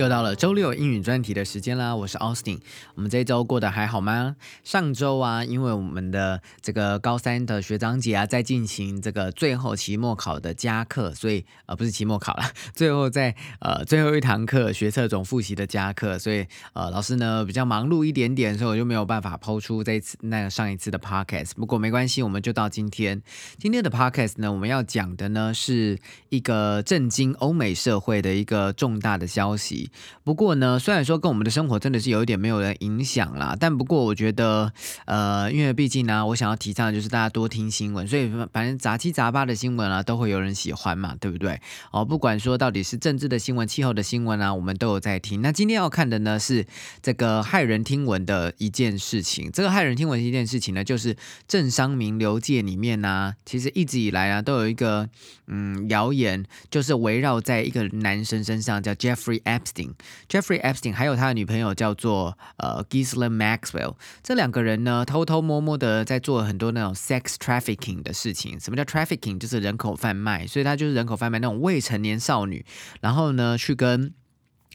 [0.00, 2.58] 又到了周六英语专题的时间啦，我是 Austin。
[2.94, 4.34] 我们这一周过得还好吗？
[4.64, 21.50] 上周啊，因为我们的这个高三的学长姐啊，在进行这个最后期末考的加课，所以呃不是期末考了， 最后在呃最后一堂课学测总复习的加课，所以呃老师呢比较忙碌一点点，所以我就没有办法抛出这一次那个上一次的 podcast。
[21.56, 23.20] 不过没关系，我们就到今天
[23.58, 25.98] 今天的 podcast 呢，我们要讲的呢是
[26.30, 29.89] 一个震惊欧美社会的一个重大的消息。
[30.24, 34.72] 不过呢，虽然说跟我们的生活真的是有一点没有人影响啦，但不过我觉得，
[35.06, 41.60] 呃，因为毕竟呢，我想要提倡的就是大家多听新闻，所以反正杂七杂八的新闻啊，都会有人喜欢嘛，对不对？
[41.90, 45.40] 哦，不管说到底是政治的新闻、气候的新闻啊，我们都有在听。
[45.42, 46.66] 那今天要看的呢是
[47.02, 49.50] 这个骇人听闻的一件事情。
[49.52, 51.16] 这个骇人听闻的一件事情呢，就是
[51.48, 55.08] 政商名流界里面呢，其实一直以来啊，都有一个
[55.46, 59.79] 嗯谣言，就是围绕在一个男生身上，叫 Jeffrey Epstein。
[60.28, 68.58] Jeffrey Epstein 还有他的女朋友叫做呃 Gisela Maxwell，这两个人呢偷偷摸摸的在做很多那种 sex trafficking 的事情。
[68.60, 69.38] 什么叫 trafficking？
[69.38, 72.64] 就是人口贩卖，所以他就是人口贩卖那种未成年少女，
[73.00, 74.12] 然后呢去跟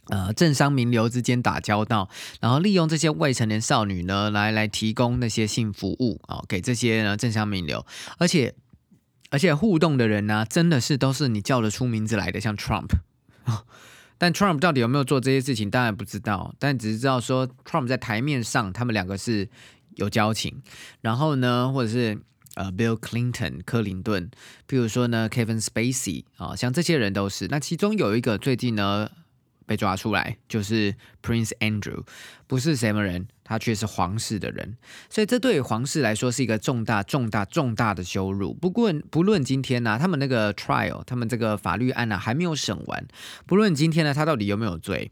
[0.08, 2.08] 呃政商名流之间打交道，
[2.40, 7.84] 然后利用这些未成年少女呢来来提供那些性服务啊给这些呢政商名流，
[8.18, 8.54] 而且
[9.30, 12.90] 而且互动的人呢真的是都是你叫得出名字来的，像 Trump。
[14.18, 16.54] 但 Trump 到底有没有做这些事情，当然不知道。
[16.58, 19.48] 但只是知道说，Trump 在台面上，他们两个是
[19.94, 20.62] 有交情。
[21.00, 22.18] 然后呢，或者是
[22.54, 24.30] 呃，Bill Clinton 克林顿，
[24.68, 27.46] 譬如说呢，Kevin Spacey 啊，像这些人都是。
[27.48, 29.10] 那其中有一个最近呢。
[29.66, 32.04] 被抓出来就是 Prince Andrew，
[32.46, 34.76] 不是什么人，他却是皇室的人，
[35.10, 38.54] 所以这对皇室来说是一个重大、重大、重大的羞辱。
[38.54, 43.06] 不过，不论今天呢，他们那个 trial，他们这个法律案呢还没有审完，
[43.44, 45.10] 不论今天呢，他到底有没有罪。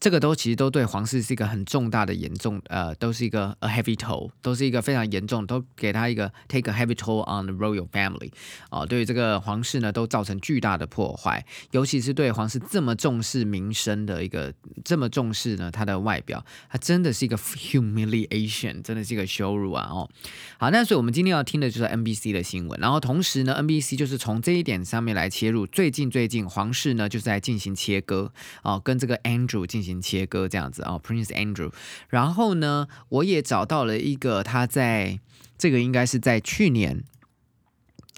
[0.00, 8.30] 这个都其实都对皇室是一个很重大的严重，呃，都是一个 a heavy toll，都是一个非常严重，都给他一个 take a heavy toll on the royal family，
[8.70, 14.54] 啊，对于这个皇室呢，都造成巨大的破坏，尤其是对皇室这么重视民生的一个，
[14.84, 19.88] 这么重视呢他的外表，他真的是一个 humiliation，真的是一个羞辱啊！
[19.90, 20.08] 哦，
[20.58, 28.30] 好，那所以我们今天要听的就是 NBC 的新闻，然后同时呢，NBC 就是从这一点上面来切入，最近最近皇室呢就是在进行切割，
[28.62, 29.87] 哦，跟这个 Andrew 进行。
[29.88, 31.72] 行切割这样子啊，Prince Andrew。
[32.08, 35.18] 然后呢，我也找到了一个他在
[35.56, 37.02] 这个应该是在去年。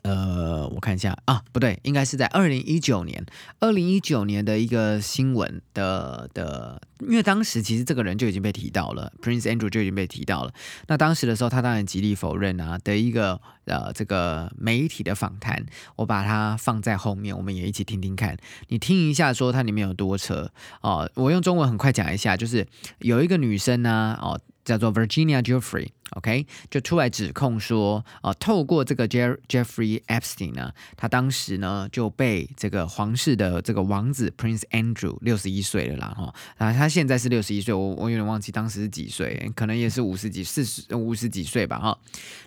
[0.03, 3.25] 呃，我看一下啊，不对，应该是在二零一九年，
[3.59, 10.53] 二零一九年的一个新闻的的，因为当时其实这个人就已经被提到了，Prince Andrew 就已经被提到了。
[10.87, 15.65] 那当时的时候，他当然极力否认啊的一个呃这个媒体的访谈，
[15.97, 18.37] 我把它放在后面，我们也一起听听看，
[18.69, 20.51] 你听一下说它里面有多扯
[20.81, 21.11] 哦。
[21.15, 22.67] 我用中文很快讲一下，就是
[23.01, 24.41] 有一个女生呢，哦。
[24.63, 41.99] 叫做 Virginia Jeffrey OK，就出来指控说，呃，透过这个 Jeffrey Epstein 呢，他当时呢就被这个皇室的这个王子 Prince Andrew 六十一岁了啦，哈，啊，他现在是六十一岁，我我有点忘记当时是几岁，可能也是五十几、四十、五十几岁吧，哈，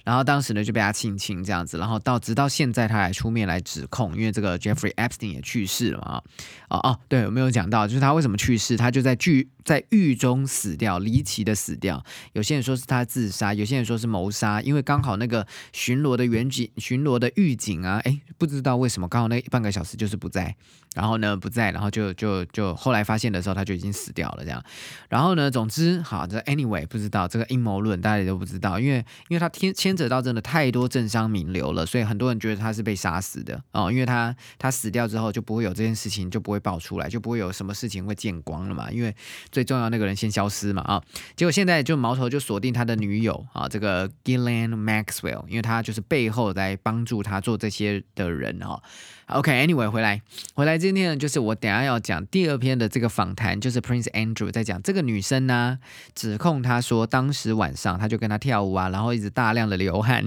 [0.04, 6.22] 然后当时呢就被他亲亲这样子，然后到直到现在他还出面来指控，因为这个 Jeffrey Epstein 也去世了嘛，
[6.68, 8.76] 啊，哦哦，对，有没有讲到，就是他为什么去世？
[8.76, 12.04] 他就在剧在狱中死掉，离奇的死掉。
[12.34, 20.56] 有些人说是他自杀，有些人说是谋杀，因为刚好那个巡逻的远景、巡逻的狱警啊，哎，不知道为什么刚好那半个小时就是不在，
[20.96, 24.62] 然后呢不在，然后就就就后来发现的时候他就已经死掉了这样。
[25.08, 28.98] 然后呢，总之好，这 anyway 不知道这个阴谋论大家都不知道，因为
[29.30, 39.16] 因为他牵牵扯到真的太多政商名流了，所以很多人觉得他是被杀死的哦，因为他他死掉之后就不会有这件事情就不会爆出来，就不会有什么事情会见光了嘛，因为
[39.52, 41.02] 最重要那个人先消失嘛啊，
[41.36, 42.24] 结果现在就矛头。
[42.34, 48.82] 就锁定他的女友啊，这个 Gillian Maxwell，因为他就是背后来帮助他做这些的人哈。
[49.28, 50.22] OK，Anyway，回来
[50.54, 55.80] 回来，今天呢，就是我等下要讲第二篇的这个访谈，就是 Prince Andrew 在讲这个女生呢，
[56.16, 60.26] 指控他说，当时晚上他就跟他跳舞啊，然后一直大量的流汗，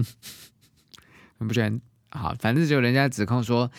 [1.39, 1.79] 你 不觉得
[2.11, 2.35] 好？
[2.39, 3.71] 反正就人家指控说。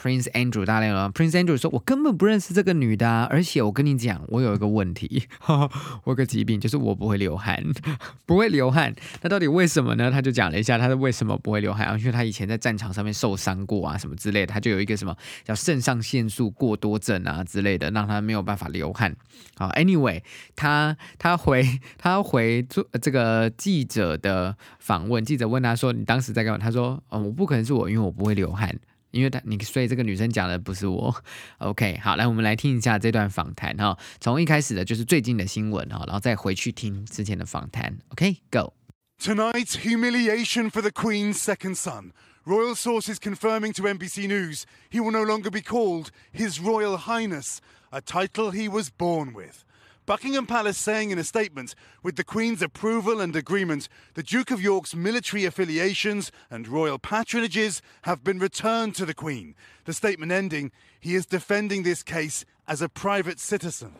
[0.00, 1.10] Prince Andrew 大量啊。
[1.12, 7.62] Prince Andrew 说：“我根本不认识这个女的，而且我跟你讲，我有一个问题， 我有个疾病，就是我不会流汗，
[8.24, 8.94] 不会流汗。
[9.22, 10.10] 那到底为什么呢？
[10.10, 19.14] 他就讲了一下他是为什么不会流汗啊，因为他以前在战场上面受伤过啊，什么之类的，他就有一个什么叫肾上腺素过多症啊之类的，让他没有办法流汗。
[19.56, 20.22] 好，Anyway，
[20.54, 21.66] 他他回
[21.96, 26.58] 他回做这个记者的访问，记者问他说：你当时在干嘛？
[26.58, 28.72] 他说：哦，我不可能是我，因为我不会流汗。”
[29.10, 31.14] 因为他你所以这个女生讲的不是我
[31.58, 38.74] ，OK，好，来我们来听一下这段访谈哈，从一开始的就是最近的新闻哈，然后再回去听之前的访谈，OK，Go。
[39.20, 42.12] Tonight's humiliation for the Queen's second son.
[42.44, 47.60] Royal sources confirming to NBC News he will no longer be called His Royal Highness,
[47.90, 49.64] a title he was born with.
[50.08, 54.58] Buckingham Palace saying in a statement, with the Queen's approval and agreement, the Duke of
[54.58, 59.54] York's military affiliations and royal patronages have been returned to the Queen.
[59.84, 63.92] The statement ending, he is defending this case as a private citizen.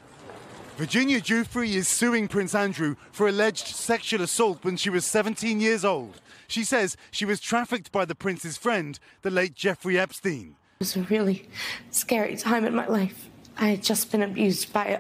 [0.79, 5.85] Virginia Giuffre is suing Prince Andrew for alleged sexual assault when she was 17 years
[5.85, 6.23] old.
[6.47, 10.57] She says she was trafficked by the prince's friend, the late Jeffrey Epstein.
[10.81, 11.47] It was a really
[11.91, 13.29] scary time in my life.
[13.58, 15.00] I had just been abused by a,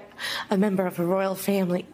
[0.49, 1.85] a member of a royal family.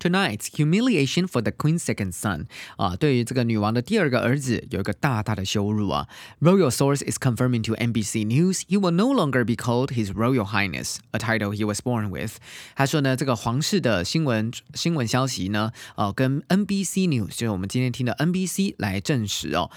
[0.00, 2.46] Tonight's humiliation for the Queen's second son
[2.76, 6.06] 啊，对于这个女王的第二个儿子有一个大大的羞辱啊。
[6.40, 10.98] Royal source is confirming to NBC News he will no longer be called His Royal Highness,
[11.10, 12.36] a title he was born with。
[12.76, 19.68] 他说呢，这个皇室的新闻新闻消息呢，呃，跟 NBC News 就是我们今天听的 NBC 来证实哦。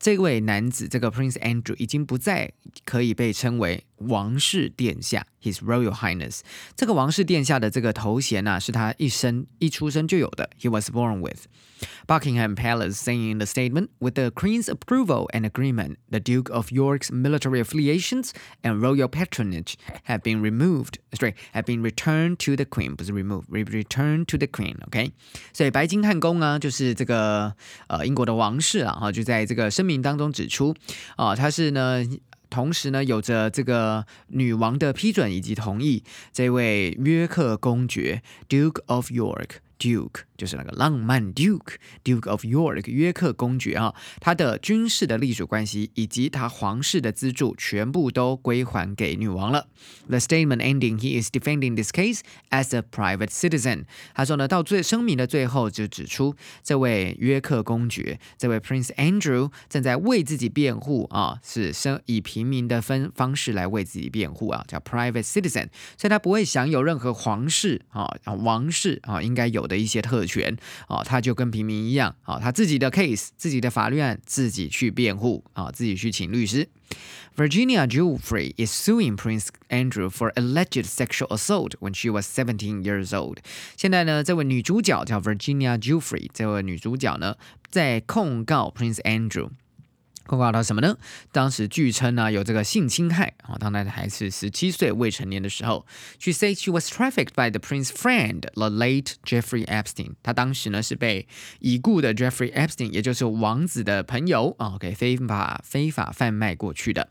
[0.00, 2.52] 这位男子，这个 Prince Andrew 已经不再
[2.84, 6.40] 可以被称为王室殿下 ，His Royal Highness。
[6.76, 16.18] 这个王室殿下的这个头衔呢，是他一生一出生就有的，He was born with。Buckingham Palace saying in the statement, with the Queen's approval and agreement, the
[16.18, 18.30] Duke of York's military affiliations
[18.62, 19.74] and royal patronage
[20.04, 20.98] have been removed.
[21.12, 25.12] Sorry, have been returned to the Queen，不是 remove, returned to the Queen。OK，
[25.52, 27.54] 所以白金汉宫啊，就是这个
[27.86, 30.74] 呃英国的王室啊，哈，就在这个声明当中指出，
[31.16, 32.04] 啊，他是呢。
[32.53, 49.67] 同时呢，有着这个女王的批准以及同意，这位约克公爵 Duke of York Duke 就是那个浪漫 Duke Duke of York 约克公爵啊，他的军事的隶属关系以及他皇室的资助全部都归还给女王了。
[50.07, 53.83] The statement ending, he is defending this case as a private citizen。
[54.13, 65.67] 他说呢，到最声明的最后就指出，这位约克公爵，这位 Prince Andrew 正在为自己辩护啊，是生以平民的分方式来为自己辩护啊，叫 private citizen，
[65.97, 69.72] 所以他不会享有任何皇室啊王室啊应该有的。
[69.73, 70.55] 的一些特权
[70.87, 76.69] 啊，他就跟平民一样啊，他自己的 case、自己的法律案自己去辩护啊，自己去请律师。
[77.35, 83.37] Virginia Geoffrey is suing Prince Andrew for alleged sexual assault when she was 17 years old。
[83.75, 87.35] 现在呢，这位女主角叫 Virginia Geoffrey，这位女主角呢，
[87.71, 89.49] 在控告 Prince Andrew。
[90.25, 90.97] 控告他什么呢？
[91.31, 95.85] 当时据称呢有这个性侵害啊，当他还是十七岁未成年的时候。
[96.19, 100.13] She says she was trafficked by the prince's friend, the late Jeffrey Epstein。
[100.21, 101.27] 他当时呢是被
[101.59, 107.09] 已故的 Jeffrey Epstein，也就是王子的朋友啊，给非法非法贩卖过去的。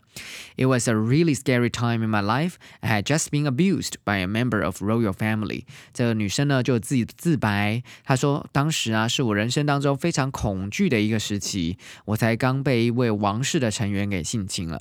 [0.55, 2.53] It was a really scary time in my life.
[2.81, 5.65] I had just been abused by a member of royal family。
[5.93, 14.80] 这个女生呢就自己自白，她说当时啊是我人生当中非常恐惧的一个时期，我才刚被一位王室的成员给性侵了。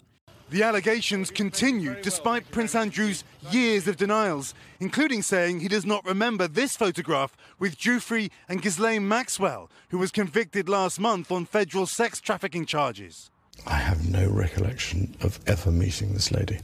[0.49, 6.47] The allegations continue despite Prince Andrew's years of denials, including saying he does not remember
[6.47, 12.21] this photograph with Giuffre and Ghislaine Maxwell, who was convicted last month on federal sex
[12.21, 13.29] trafficking charges.
[13.65, 16.59] I have no recollection of ever meeting this lady.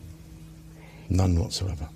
[1.09, 1.89] None whatsoever.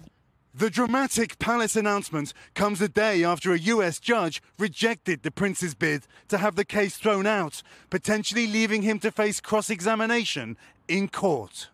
[0.62, 6.06] The dramatic palace announcement comes a day after a US judge rejected the prince's bid
[6.28, 11.68] to have the case thrown out, potentially leaving him to face cross examination in court.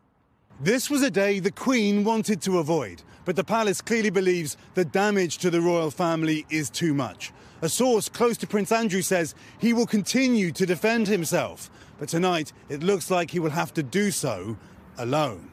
[0.59, 4.87] This was a day the Queen wanted to avoid, but the palace clearly believes the
[4.87, 7.31] damage to the royal family is too much.
[7.61, 11.69] A source close to Prince Andrew says he will continue to defend himself,
[11.99, 14.57] but tonight it looks like he will have to do so
[14.97, 15.51] alone.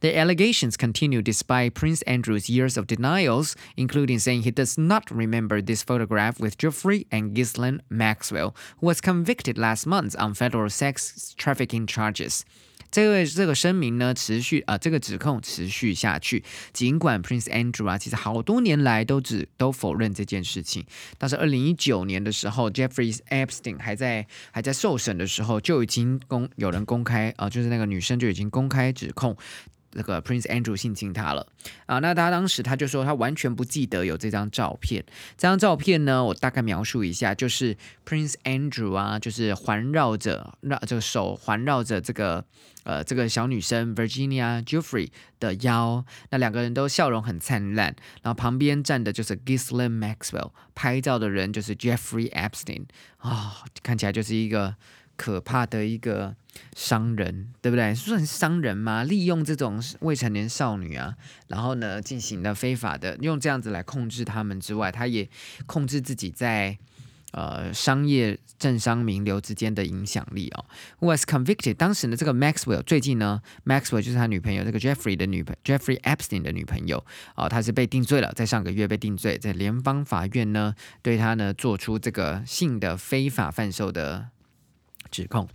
[0.00, 5.60] The allegations continue despite Prince Andrew's years of denials, including saying he does not remember
[5.60, 11.34] this photograph with Geoffrey and Ghislaine Maxwell, who was convicted last month on federal sex
[11.36, 12.42] trafficking charges.
[12.88, 16.44] 这位这个声明呢，持续啊，这个指控持续下去。
[16.72, 20.86] 尽管 Prince Andrew 啊，其实好多年来都只都否认这件事情。
[21.18, 29.36] 但是二零一九年的时候，Jeffrey Epstein 还在还在受审的时候，就已经公有人公开啊，就是那个女生就已经公开指控。
[29.93, 31.45] 那个 Prince Andrew 性侵他了
[31.85, 31.99] 啊！
[31.99, 35.03] 那他当时他就说他完全不记得有这张照片。
[35.37, 42.45] 这张照片呢，我大概描述一下，就是 Prince Andrew 啊，就是环绕着绕这个手环绕着这个
[42.83, 47.95] 呃这个小女生 Virginia Jeffrey 的腰，那两个人都笑容很灿烂。
[48.21, 52.83] 然后旁边站的就是 Ghislaine Maxwell，拍照的人就是 Jeffrey Epstein
[53.17, 54.75] 啊，看起来就是一个。
[55.21, 56.35] 可怕的一个
[56.75, 57.93] 商人，对不对？
[57.93, 59.03] 算商人吗？
[59.03, 61.15] 利用这种未成年少女啊，
[61.47, 65.29] 然后呢，进行了非法的，用这样子来控制他们之外，他也
[65.67, 66.75] 控制自己在
[67.33, 70.65] 呃商业政商名流之间的影响力哦。
[71.01, 80.73] Was convicted，当时呢，这个 Maxwell 最近呢，Maxwell 就是他女朋友这个 Jeffrey 的女朋 Jeffrey Epstein 的女朋友哦，他是被定罪了，在上个月被定罪，在联邦法院呢，
[81.03, 84.29] 对他呢做出这个性的非法贩售的。
[85.10, 85.48] 指控，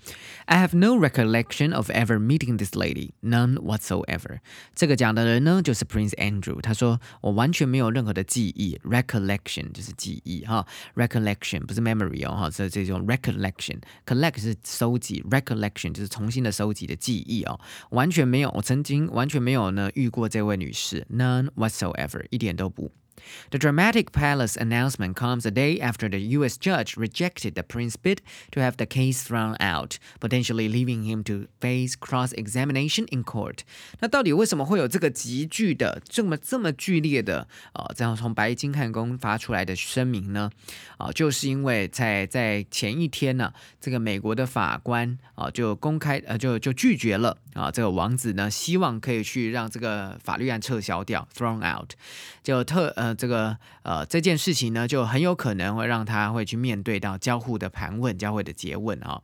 [0.45, 4.39] I have no recollection of ever meeting this lady, none whatsoever。
[4.73, 6.61] 这个讲的人呢，就是 Prince Andrew。
[6.61, 17.59] 他说我完全没有任何的记忆，recollection 就是记忆哈，recollection 不是 memory 哦哈，是这种 recollection，collect 是收集，recollection 就是重新的收集的记忆哦，
[17.89, 22.91] 完全没有，我曾经完全没有呢遇过这位女士，none whatsoever，一点都不。
[23.51, 26.57] The dramatic palace announcement comes a day after the U.S.
[26.57, 31.47] judge rejected the prince's bid to have the case thrown out, potentially leaving him to
[31.59, 33.59] face cross-examination in court.
[33.99, 40.49] 那到底为什么会有这个急剧的、这么这么剧烈的呃，这样从白金汉宫发出来的声明呢？
[40.97, 51.90] 啊，就是因为在在前一天呢，这个美国的法官啊就公开呃就就拒绝了 啊，这个王子呢希望可以去让这个法律案撤销掉，thrown out，
[52.44, 53.16] 就特呃。
[53.16, 59.22] 这个呃这件事情呢，就很有可能会让他会去面对到交互的盘问、交互的诘问啊。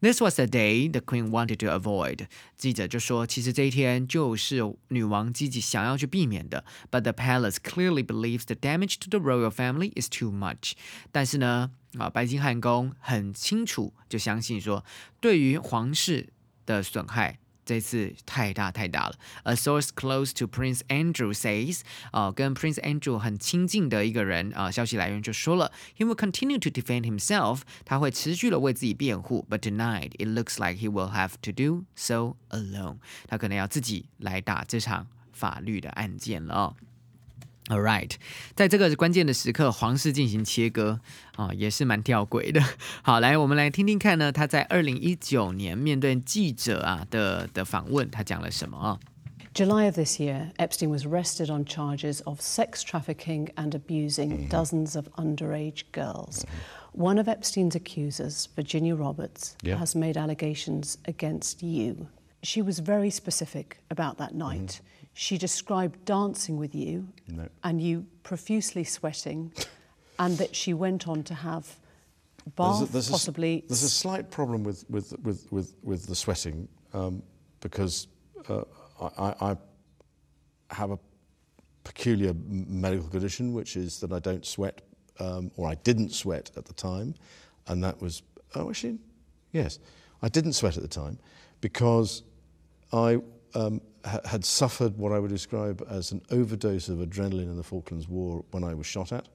[0.00, 2.26] This was the day the queen wanted to avoid。
[2.56, 6.64] 记者就说，其实这一天就是女王积极想要去避免的。
[6.90, 10.72] But the palace clearly believes the damage to the royal family is too much。
[11.12, 14.82] 但是呢，啊，白金汉宫很清楚就相信说，
[15.20, 16.30] 对于皇室
[16.64, 17.38] 的损害。
[17.65, 19.15] 这次太大太大了。
[19.43, 21.81] A source close to Prince Andrew says，
[22.11, 31.33] 啊，跟 Prince Andrew 很亲近的一个人啊，消息来源就说了，He will continue to defend himself，他会持续的为自己辩护，but tonight it looks like he will have
[31.41, 36.75] to do so alone，他可能要自己来打这场法律的案件了哦。
[37.67, 38.11] All right，
[38.53, 40.99] 在这个关键的时刻，皇室进行切割
[41.35, 42.61] 啊，也是蛮吊诡的。
[43.01, 48.99] 好，来，我们来听听看呢，他在二零一九年面对记者啊的的访问，他讲了什么啊？
[49.53, 55.07] July of this year, Epstein was arrested on charges of sex trafficking and abusing dozens of
[55.15, 56.43] underage girls.
[56.93, 59.77] One of Epstein's accusers, Virginia Roberts, yeah.
[59.77, 62.07] has made allegations against you.
[62.43, 64.81] She was very specific about that night.
[64.81, 64.94] Mm-hmm.
[65.18, 67.48] She described dancing with you no.
[67.64, 69.50] and you profusely sweating,
[70.18, 71.78] and that she went on to have
[72.54, 73.64] bath, there's a, there's possibly.
[73.64, 77.22] A, there's a slight problem with, with, with, with, with the sweating um,
[77.60, 78.08] because
[78.50, 78.64] uh,
[79.00, 79.56] I, I
[80.68, 80.98] have a
[81.82, 84.82] peculiar medical condition, which is that I don't sweat,
[85.18, 87.14] um, or I didn't sweat at the time,
[87.68, 88.22] and that was
[88.54, 88.98] oh actually,
[89.52, 89.78] yes,
[90.20, 91.18] I didn't sweat at the time
[91.62, 92.22] because
[92.92, 93.22] I
[93.56, 97.62] um, ha- had suffered what I would describe as an overdose of adrenaline in the
[97.62, 99.28] Falklands War when I was shot at.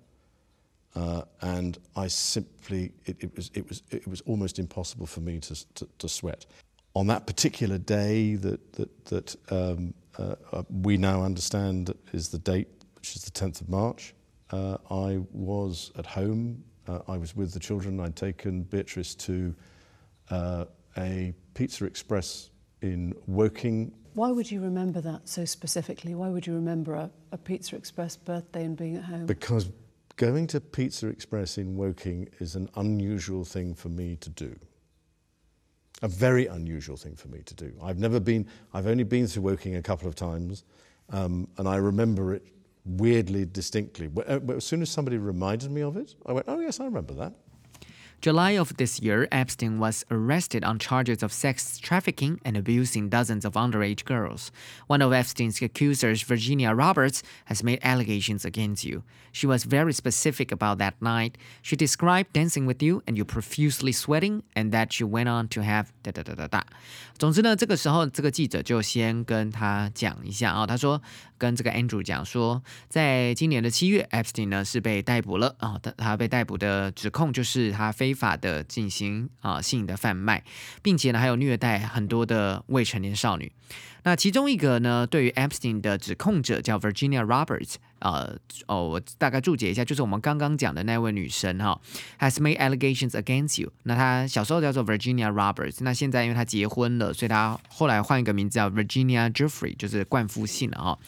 [0.95, 5.39] Uh, and I simply, it, it, was, it, was, it was almost impossible for me
[5.39, 6.45] to, to, to sweat.
[6.95, 12.37] On that particular day that, that, that um, uh, uh, we now understand is the
[12.37, 14.13] date, which is the 10th of March,
[14.51, 16.63] uh, I was at home.
[16.87, 17.99] Uh, I was with the children.
[18.01, 19.55] I'd taken Beatrice to
[20.29, 20.65] uh,
[20.97, 22.49] a Pizza Express
[22.81, 26.15] in Woking why would you remember that so specifically?
[26.15, 29.25] Why would you remember a, a Pizza Express birthday and being at home?
[29.25, 29.69] Because
[30.17, 34.55] going to Pizza Express in Woking is an unusual thing for me to do.
[36.03, 37.71] A very unusual thing for me to do.
[37.81, 40.63] I've never been, I've only been to Woking a couple of times,
[41.09, 42.47] um, and I remember it
[42.85, 44.09] weirdly distinctly.
[44.27, 47.13] Uh, as soon as somebody reminded me of it, I went, oh, yes, I remember
[47.15, 47.33] that.
[48.22, 53.44] July of this year, Epstein was arrested on charges of sex trafficking and abusing dozens
[53.44, 54.50] of underage girls.
[54.86, 59.02] One of Epstein's accusers, Virginia Roberts, has made allegations against you.
[59.32, 61.36] She was very specific about that night.
[61.60, 65.62] She described dancing with you and you profusely sweating, and that she went on to
[65.62, 66.62] have da da da da da。
[67.18, 71.00] 总之呢，这个时候这个记者就先跟他讲一下啊，他说
[71.41, 80.43] 跟这个 Andrew 讲说，在今年的七月，Epstein 呢是被逮捕了啊，他他被逮捕的指控就是他非法的进行啊性的贩卖，
[80.83, 83.51] 并且呢还有虐待很多的未成年少女。
[84.03, 91.79] 那其中一个呢，对于 Epstein 的指控者叫 Virginia Roberts，呃，哦，我大概注解一下，就是我们刚刚讲的那位女生哈
[92.20, 93.72] ，has made allegations against you。
[93.84, 101.00] 那她小时候叫做 Virginia Roberts，那现在因为她结婚了，所以她后来换一个名字叫 Virginia Jeffrey，就是冠夫姓了哈。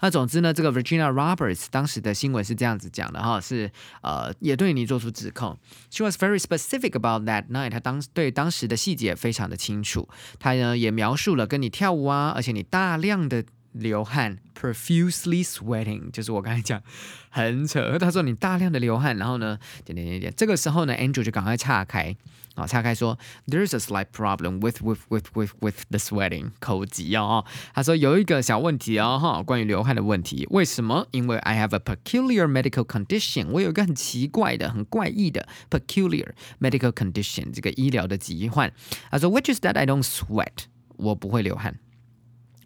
[0.00, 3.70] 那总之呢，这个 Virginia Roberts 当时的新闻是这样子讲的哈，是
[4.02, 5.56] 呃也对你做出指控。
[5.90, 10.06] She was very specific about that night，她当对当时的细节非常的清楚。
[10.38, 13.42] 她呢也描述了跟你跳舞啊，而且你大量的
[13.73, 16.81] 流汗，profusely sweating，就是我刚才讲
[17.29, 17.97] 很扯。
[17.99, 22.15] 他说你大量的流汗，然后呢点点点点，这个时候呢，Andrew 就赶快岔开。
[22.55, 27.45] 啊，岔开说，There's a slight problem with with with with with the sweating，口急哦。
[27.73, 30.45] 他说有一个小问题哦，哈，关于流汗的问题。
[30.49, 31.07] 为什么？
[31.11, 38.73] 因为 I have a peculiar medical condition，我有一个很奇怪的、很怪异的 peculiar medical condition，这个医疗的疾患。
[39.09, 40.65] 他说，Which is that I don't sweat，
[40.97, 41.79] 我不会流汗。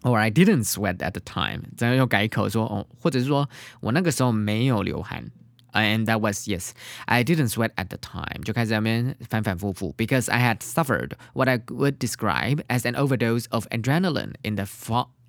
[0.02, 3.48] Or I didn't sweat at the time，这样又改口说哦，或者是说
[3.80, 5.30] 我那个时候没有流汗。
[5.72, 6.70] and that was yes
[7.06, 12.62] i didn't sweat at the time 就开始在那边反反复复 because i had suffered what i would describe
[12.68, 14.64] as an overdose of adrenaline in the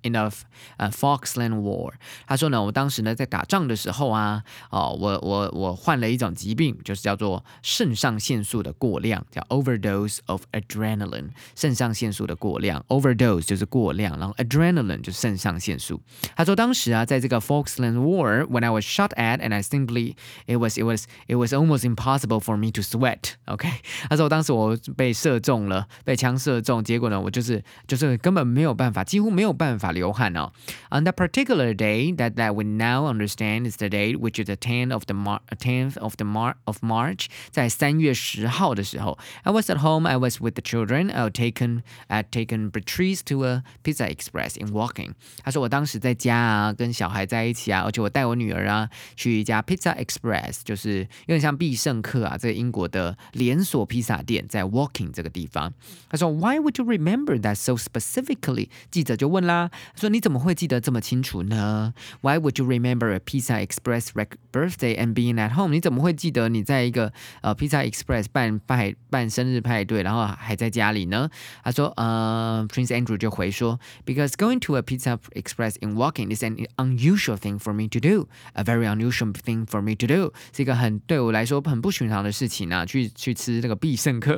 [0.02, 0.30] in the
[0.76, 1.92] 呃 Falkland War，
[2.26, 16.00] 他说呢，我当时呢在打仗的时候啊，哦，我我我患了一种疾病，就是叫做肾上腺素的过量，叫 overdose of adrenaline，肾上腺素的过量，overdose 就是过量，然后 adrenaline 就是肾上腺素。
[16.36, 20.14] 他说当时啊，在这个 Falkland War，when I was shot at and I simply
[20.46, 23.68] it was it was it was almost impossible for me to sweat。OK，
[24.08, 29.86] 他说当时我被射中了，被枪射中，结果呢，我就是就是根本没有办法，几乎没有办法。
[29.92, 30.52] 流汗哦。
[30.90, 34.92] On that particular day that that we now understand is the date which is the 10th
[34.92, 40.08] of the Mar 10th of the Mar of March，在三月十号的时候，I was at home.
[40.08, 41.10] I was with the children.
[41.10, 45.12] I had taken I had taken Patrice to a Pizza Express in walking.
[45.42, 55.72] 他说我当时在家啊，跟小孩在一起啊，而且我带我女儿啊去一家 Pizza Express，就是有点像必胜客啊，这个英国的连锁披萨店，在 Walking 这个地方。
[56.08, 58.68] 他说 Why would you remember that so specifically？
[58.90, 61.94] 记者就问啦， 说你怎么会记得这么清楚呢？
[62.20, 64.08] Why would you remember a Pizza Express
[64.52, 65.72] birthday and being at home？
[65.72, 71.28] 你怎么会记得你在一个呃 Pizza Express 办派办生日派对，然后还在家里呢？
[71.62, 77.88] 他说，呃，Prince Andrew 就回说，Because going to a Pizza Express in walking is an unusual thing for me
[77.88, 84.36] to do，a very unusual thing for me to do，是一个很对我来说很不寻常的事情啊，去去吃这个必胜客。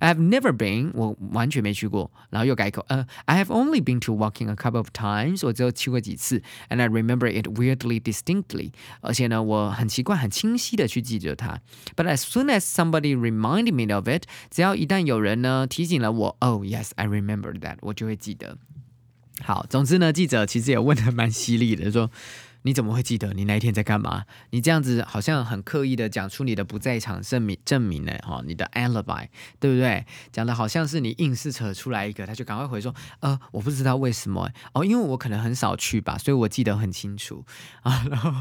[0.00, 7.30] I have never been，我完全没去过，然后又改口，呃，I have only been to walking a couple of times，我只有去过几次，and I remember
[7.30, 8.72] it weirdly distinctly。
[9.00, 11.60] 而且呢，我很奇怪、很清晰的去记着它。
[11.96, 18.58] But as soon as somebody reminded me of it，只要一旦有人呢提醒了我，Oh yes, I remember that，我就会记得。
[19.40, 22.10] 好，总之呢，记者其实也问的蛮犀利的，说。
[22.63, 24.25] 你怎么会记得你那一天在干嘛？
[24.49, 29.27] 你这样子好像很刻意的讲出你的不在场证明证明呢，哈，你的 alibi
[29.59, 30.05] 对不对？
[30.31, 37.45] 讲的好像是你硬是扯出来一个，他就赶快回说，呃，我不知道为什么哦，因为我可能很少去吧，所以我记得很清楚
[37.83, 38.05] 啊。
[38.09, 38.33] 然后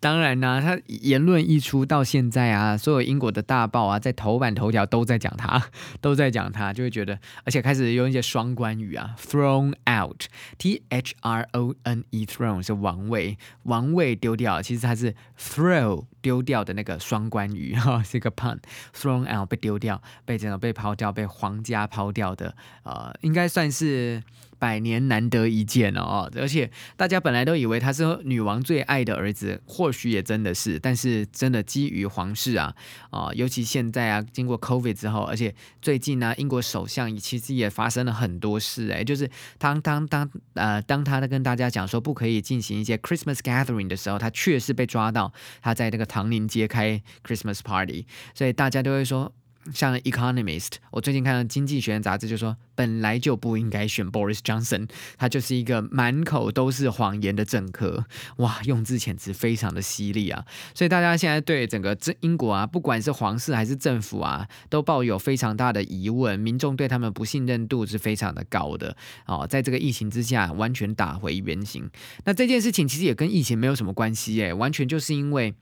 [0.00, 5.62] 当然呢，他言论一出到现在啊，所有英国的大报啊，在头版头条都在讲他，
[6.00, 13.36] 都在讲他，就会觉得，而且开始用一些双关语啊，thrown out，t h r o n e thrown 是王位。
[13.66, 24.24] 王位丢掉，其实它是 throw 丢掉的那个双关语 哈，是一个 pun，thrown out 被丢掉，被这种被抛掉，被皇家抛掉的，呃，应该算是。
[24.58, 32.74] 百年难得一见了哦，而且大家本来都以为他是女王最爱的儿子，或许也真的是，但是真的基于皇室啊，
[33.10, 49.34] 啊，尤其现在啊，经过 COVID 之后，而且最近呢，英国首相其实也发生了很多事，哎，就是当当当呃，当他在跟大家讲说不可以进行一些 Christmas gathering 的时候，他确实被抓到他在那个唐宁街开 Christmas party，所以大家都会说。
[49.74, 58.04] 像《Economist》，我最近看到《经济学人》杂志就说，本来就不应该选 Boris Johnson，他就是一个满口都是谎言的政客。
[58.36, 60.44] 哇，用字遣词非常的犀利啊！
[60.72, 68.96] 所以大家现在对整个这英国啊，不管是皇室还是政府啊，都抱有非常大的疑问，民众对他们不信任度是非常的高的。
[69.26, 71.90] 哦，在这个疫情之下，完全打回原形。
[72.24, 75.52] 那这件事情其实也跟疫情没有什么关系，哎，完全就是因为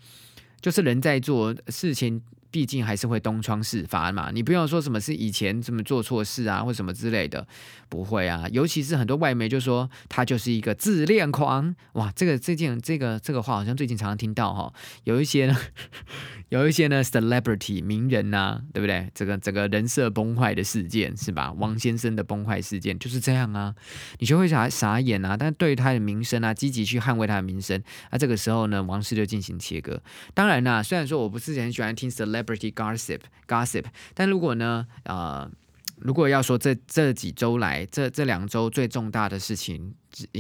[0.65, 2.23] 就是人在做事情。
[2.55, 7.45] 毕竟还是会东窗事发嘛，你不用说什么是以前怎么做错事啊，或什么之类的，
[7.89, 8.45] 不会啊。
[8.53, 14.73] 尤其是很多外媒就说他就是一个自恋狂，哇，这个这件这个这个话好像最近常常听到哈。
[15.03, 15.57] 有一些呢，
[16.51, 19.11] 有一些呢，celebrity 名人呐，对不对？
[19.13, 21.53] 这个这个人设崩坏的事件是吧？
[21.55, 23.75] 王先生的崩坏事件就是这样啊，
[24.21, 25.37] 你就会傻傻眼啊。
[25.37, 30.01] 但对于他的名声啊，积极去捍卫他的名声，那这个时候呢，王室就进行切割。
[30.35, 32.44] 当然啦，虽然说我不是很喜欢听 celebrity。
[32.45, 33.85] Pretty gossip, gossip。
[34.15, 35.51] 但如果呢，呃，
[35.99, 39.95] 如果要说这这几周来，这这两周最重大的事情，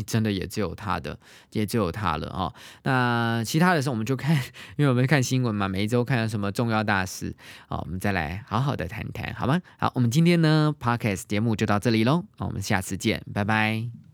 [0.06, 1.18] 真的也只有他的，
[1.52, 2.52] 也只有他了哦。
[2.82, 4.36] 那其他的时候我们就看，
[4.76, 7.34] 因为我们看新闻嘛，每一周看到什么重要大事，
[7.68, 9.60] 好，我们再来好好的谈谈，好吗？
[9.78, 14.13] 好，我们今天呢，Podcast 节目就到这里喽，我们下次见，拜拜。